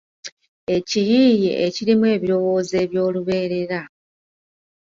Ekiyiiye 0.75 1.51
ekirimu 1.67 2.05
ebirowoozo 2.15 2.75
eby’olubeerera 2.83 3.81